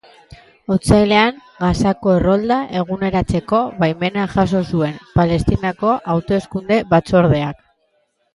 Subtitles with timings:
[0.75, 7.63] Otsailean, Gazako errolda eguneratzeko baimena jaso zuen Palestinako Hauteskunde Batzordeak.